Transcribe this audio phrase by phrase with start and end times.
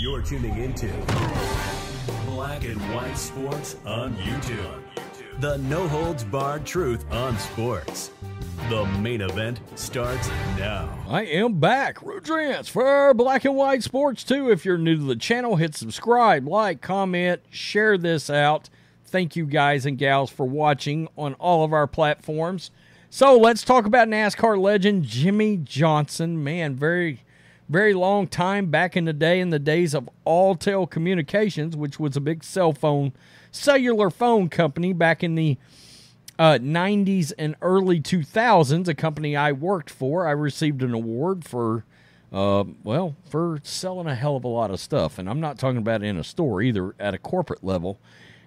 [0.00, 0.88] You're tuning into
[2.26, 4.82] Black and White Sports on YouTube.
[5.38, 8.10] The no holds barred truth on sports.
[8.68, 10.28] The main event starts
[10.58, 10.92] now.
[11.08, 11.98] I am back.
[11.98, 14.50] Rudrance for Black and White Sports 2.
[14.50, 18.68] If you're new to the channel, hit subscribe, like, comment, share this out.
[19.04, 22.72] Thank you guys and gals for watching on all of our platforms.
[23.08, 26.42] So let's talk about NASCAR legend Jimmie Johnson.
[26.42, 27.22] Man, very,
[27.70, 32.16] very long time back in the day, in the days of Alltel Communications, which was
[32.16, 33.12] a big cell phone,
[33.52, 35.56] cellular phone company back in the
[36.36, 40.26] uh, 90s and early 2000s, a company I worked for.
[40.26, 41.84] I received an award for,
[42.32, 45.16] uh, well, for selling a hell of a lot of stuff.
[45.16, 48.00] And I'm not talking about in a store either, at a corporate level.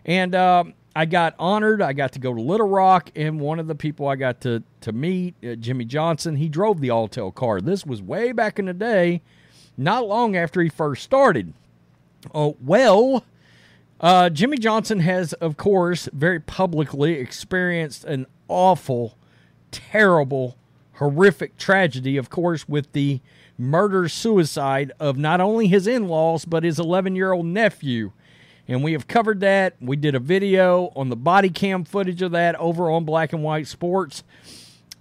[0.05, 1.81] And uh, I got honored.
[1.81, 4.63] I got to go to Little Rock, and one of the people I got to
[4.81, 7.61] to meet, uh, Jimmie Johnson, he drove the Alltel car.
[7.61, 9.22] This was way back in the day,
[9.77, 11.53] not long after he first started.
[12.33, 13.25] Oh well,
[14.00, 19.17] uh, Jimmie Johnson has, of course, very publicly experienced an awful,
[19.72, 20.57] terrible,
[20.94, 22.17] horrific tragedy.
[22.17, 23.19] Of course, with the
[23.57, 28.11] murder suicide of not only his in laws but his 11 year old nephew
[28.67, 29.75] and we have covered that.
[29.81, 33.44] We did a video on the body cam footage of that over on Black and
[33.44, 34.23] White Sports.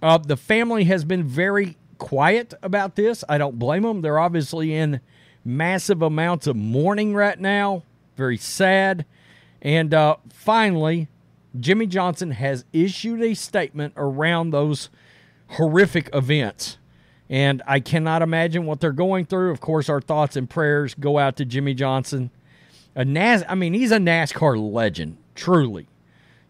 [0.01, 3.23] Uh, the family has been very quiet about this.
[3.29, 4.01] I don't blame them.
[4.01, 4.99] They're obviously in
[5.45, 7.83] massive amounts of mourning right now,
[8.17, 9.05] very sad.
[9.61, 11.07] And uh, finally,
[11.57, 14.89] Jimmie Johnson has issued a statement around those
[15.51, 16.77] horrific events.
[17.29, 19.51] And I cannot imagine what they're going through.
[19.51, 22.29] Of course, our thoughts and prayers go out to Jimmie Johnson
[22.95, 23.43] a NAS.
[23.47, 25.87] I mean, he's a NASCAR legend, truly.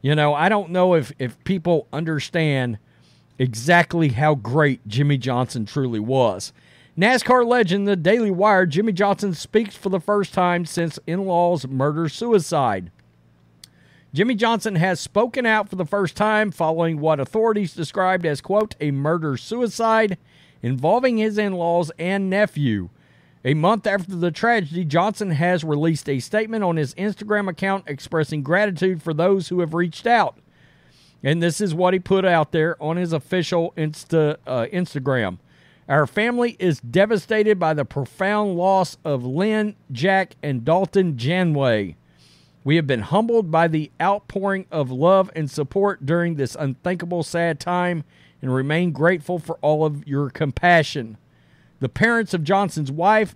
[0.01, 2.77] You know, I don't know if if people understand
[3.39, 6.53] exactly how great Jimmie Johnson truly was.
[6.97, 11.67] NASCAR legend, the Daily Wire, Jimmie Johnson speaks for the first time since in law's
[11.67, 12.91] murder suicide.
[14.13, 18.75] Jimmie Johnson has spoken out for the first time following what authorities described as, quote,
[18.79, 20.19] a murder suicide
[20.61, 22.89] involving his in laws and nephew.
[23.45, 28.41] A month after the tragedy, Johnson has released a statement on his Instagram account expressing
[28.41, 30.37] gratitude for those who have reached out.
[31.21, 35.39] And this is what he put out there on his official Insta, uh, Instagram.
[35.89, 41.95] Our family is devastated by the profound loss of Lynn, Jack, and Dalton Janway.
[42.63, 47.59] We have been humbled by the outpouring of love and support during this unthinkable, sad
[47.59, 48.05] time
[48.41, 51.17] and remain grateful for all of your compassion.
[51.83, 53.35] The parents of Johnson's wife,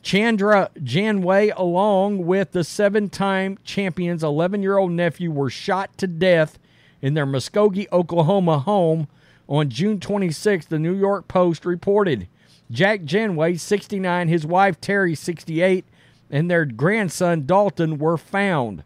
[0.00, 6.06] Chandra Janway, along with the seven time champion's 11 year old nephew, were shot to
[6.06, 6.58] death
[7.02, 9.08] in their Muskogee, Oklahoma home
[9.46, 12.28] on June 26, the New York Post reported.
[12.70, 15.84] Jack Janway, 69, his wife Terry, 68,
[16.30, 18.84] and their grandson Dalton were found.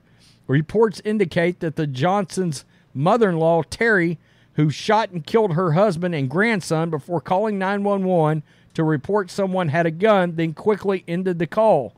[0.48, 4.18] Reports indicate that the Johnsons' mother in law, Terry,
[4.54, 8.42] who shot and killed her husband and grandson before calling 911,
[8.76, 11.94] to report someone had a gun, then quickly ended the call.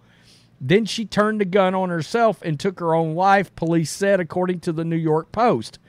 [0.60, 4.60] Then she turned the gun on herself and took her own life, police said, according
[4.60, 5.80] to the New York Post.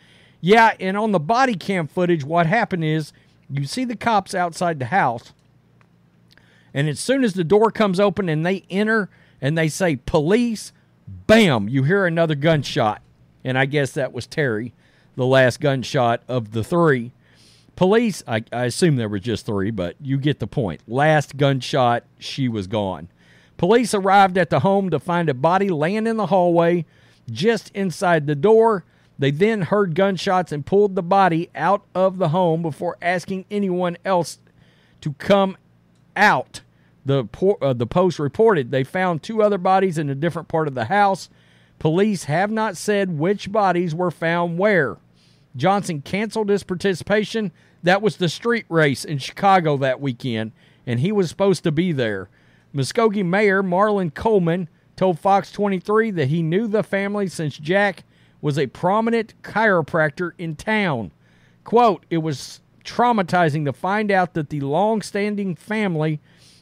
[0.41, 3.13] Yeah, and on the body cam footage, what happened is
[3.51, 5.31] you see the cops outside the house,
[6.73, 10.73] and as soon as the door comes open and they enter and they say police,
[11.27, 13.03] bam, you hear another gunshot.
[13.43, 14.73] And I guess that was Terry,
[15.15, 17.11] the last gunshot of the three.
[17.79, 20.81] Police, I, I assume there were just three, but you get the point.
[20.85, 23.07] Last gunshot, she was gone.
[23.55, 26.83] Police arrived at the home to find a body laying in the hallway
[27.31, 28.83] just inside the door.
[29.17, 33.95] They then heard gunshots and pulled the body out of the home before asking anyone
[34.03, 34.39] else
[34.99, 35.55] to come
[36.17, 36.59] out.
[37.05, 37.29] The,
[37.61, 40.83] uh, the Post reported they found two other bodies in a different part of the
[40.83, 41.29] house.
[41.79, 44.97] Police have not said which bodies were found where.
[45.55, 47.51] Johnson canceled his participation
[47.83, 50.51] that was the street race in Chicago that weekend,
[50.85, 52.29] and he was supposed to be there.
[52.75, 58.03] Muskogee Mayor Marlon Coleman told Fox 23 that he knew the family since Jack
[58.41, 61.11] was a prominent chiropractor in town.
[61.63, 66.19] Quote, it was traumatizing to find out that the long standing family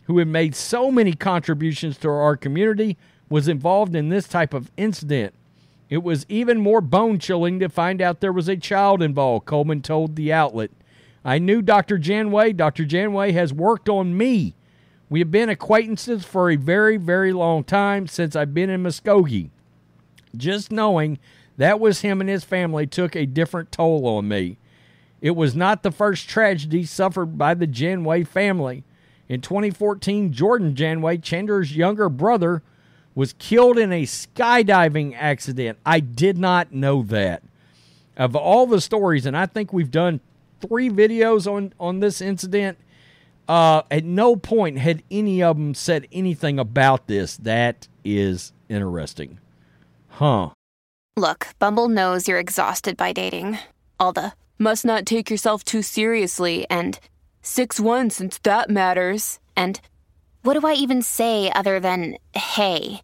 [0.07, 2.97] who had made so many contributions to our community,
[3.29, 5.33] was involved in this type of incident.
[5.89, 9.81] It was even more bone chilling to find out there was a child involved, Coleman
[9.81, 10.71] told the outlet.
[11.23, 11.97] I knew Dr.
[11.97, 12.55] Janway.
[12.55, 12.85] Dr.
[12.85, 14.55] Janway has worked on me.
[15.09, 19.49] We have been acquaintances for a very, very long time since I've been in Muskogee.
[20.35, 21.19] Just knowing
[21.57, 24.57] that was him and his family took a different toll on me.
[25.21, 28.83] It was not the first tragedy suffered by the Janway family.
[29.27, 32.61] In 2014, Jordan Janway, Chandra's younger brother,
[33.17, 35.79] was killed in a skydiving accident.
[35.83, 37.41] I did not know that.
[38.15, 40.19] Of all the stories, and I think we've done
[40.61, 42.77] three videos on on this incident.
[43.47, 47.37] Uh, at no point had any of them said anything about this.
[47.37, 49.39] That is interesting,
[50.09, 50.49] huh?
[51.15, 53.57] Look, Bumble knows you're exhausted by dating.
[53.99, 56.99] All the must not take yourself too seriously and
[57.41, 59.39] six one since that matters.
[59.55, 59.81] And
[60.47, 63.01] what do I even say other than hey?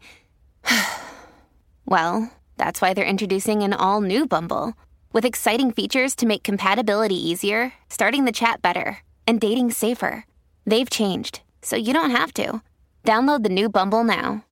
[1.86, 4.76] well, that's why they're introducing an all new Bumble.
[5.12, 10.26] With exciting features to make compatibility easier, starting the chat better, and dating safer.
[10.66, 12.62] They've changed, so you don't have to.
[13.04, 14.46] Download the new Bumble now.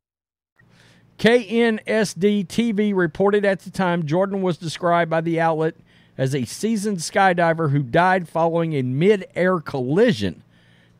[1.17, 5.75] KNSD TV reported at the time Jordan was described by the outlet
[6.17, 10.43] as a seasoned skydiver who died following a mid air collision.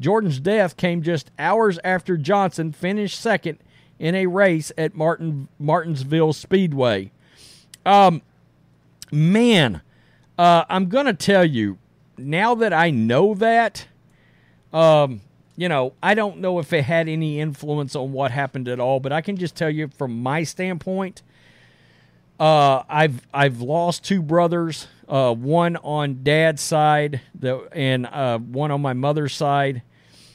[0.02, 3.60] Jordan's death came just hours after Johnson finished second
[4.00, 7.12] in a race at Martin, Martinsville Speedway.
[7.86, 8.24] Um,
[9.12, 9.82] man,
[10.40, 11.78] uh, I'm to tell you
[12.18, 13.86] now that I know that,
[14.74, 15.22] um,
[15.56, 19.00] you know, I don't know if it had any influence on what happened at all,
[19.00, 21.22] but I can just tell you from my standpoint,
[22.40, 28.72] uh, I've I've lost two brothers, uh, one on dad's side, the, and uh, one
[28.72, 29.84] on my mother's side.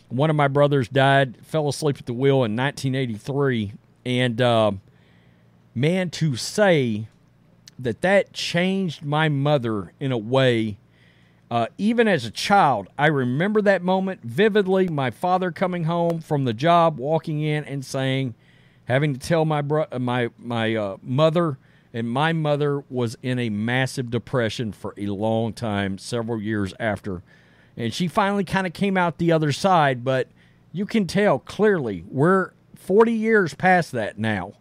[0.08, 3.72] One of my brothers died, fell asleep at the wheel in 1983,
[4.04, 4.72] and uh,
[5.74, 7.08] man, to say
[7.78, 10.78] that that changed my mother in a way.
[11.50, 14.88] Uh, even as a child, I remember that moment vividly.
[14.88, 18.34] My father coming home from the job, walking in and saying,
[18.86, 21.58] having to tell my bro- uh, my my uh, mother,
[21.92, 27.22] and my mother was in a massive depression for a long time, several years after,
[27.76, 30.04] and she finally kind of came out the other side.
[30.04, 30.28] But
[30.72, 34.54] you can tell clearly we're 40 years past that now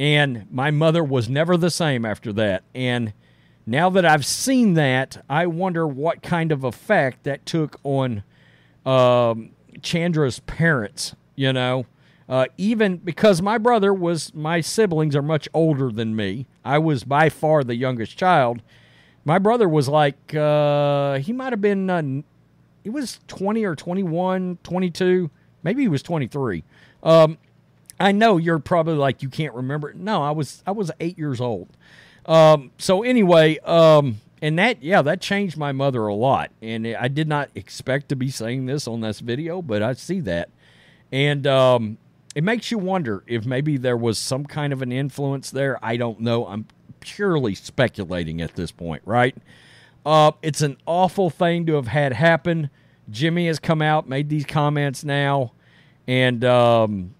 [0.00, 2.62] and my mother was never the same after that.
[2.74, 3.12] And
[3.66, 8.22] now that I've seen that, I wonder what kind of effect that took on
[8.86, 9.50] um,
[9.82, 11.84] Chandra's parents, you know.
[12.30, 16.46] Uh, even because my brother was, my siblings are much older than me.
[16.64, 18.62] I was by far the youngest child.
[19.24, 22.22] My brother was like, uh, he might have been, uh,
[22.82, 25.30] he was 20 or 21, 22.
[25.62, 26.64] Maybe he was 23.
[27.02, 27.38] Um,
[28.00, 29.92] I know you're probably like you can't remember.
[29.92, 31.68] No, I was I was eight years old.
[32.24, 37.08] Um, so anyway, um, and that yeah, that changed my mother a lot, and I
[37.08, 40.48] did not expect to be saying this on this video, but I see that,
[41.12, 41.98] and um,
[42.34, 45.78] it makes you wonder if maybe there was some kind of an influence there.
[45.84, 46.46] I don't know.
[46.46, 46.66] I'm
[47.00, 49.36] purely speculating at this point, right?
[50.04, 52.70] Uh, it's an awful thing to have had happen.
[53.10, 55.52] Jimmie has come out, made these comments now,
[56.06, 57.14] and um,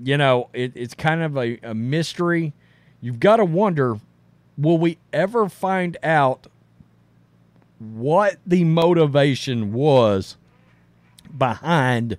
[0.00, 2.52] you know, it, it's kind of a, a mystery.
[3.00, 3.98] You've got to wonder
[4.58, 6.46] will we ever find out
[7.78, 10.36] what the motivation was
[11.36, 12.18] behind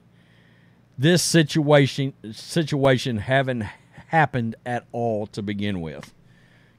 [0.97, 3.67] this situation situation having
[4.07, 6.13] happened at all to begin with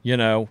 [0.05, 0.47] you know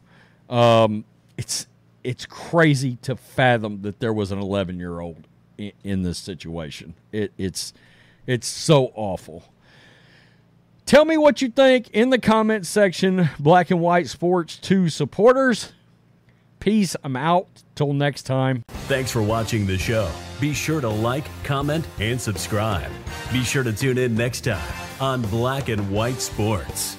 [0.51, 1.05] um,
[1.39, 1.67] it's
[2.03, 6.93] it's crazy to fathom that there was an 11 year old in, in, this situation
[7.13, 7.73] it, it's
[8.27, 9.45] it's so awful
[10.87, 13.31] Tell me what you think in the comment section.
[13.39, 15.73] Black and White Sports 2 supporters.
[16.61, 16.95] Peace.
[17.03, 17.49] I'm out.
[17.75, 18.65] Till next time.
[18.87, 20.11] Thanks for watching the show.
[20.41, 22.91] Be sure to like, comment, and subscribe.
[23.33, 24.63] Be sure to tune in next time
[25.01, 26.97] on Black and White Sports.